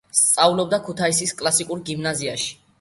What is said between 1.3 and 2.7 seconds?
კლასიკურ გიმნაზიაში.